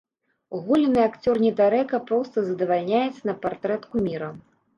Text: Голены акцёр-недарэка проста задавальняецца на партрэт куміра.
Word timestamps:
Голены 0.69 1.03
акцёр-недарэка 1.09 1.99
проста 2.07 2.45
задавальняецца 2.49 3.21
на 3.33 3.37
партрэт 3.45 3.87
куміра. 3.95 4.33